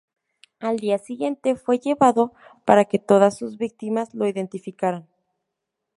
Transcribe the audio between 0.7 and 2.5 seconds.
día siguiente fue llevado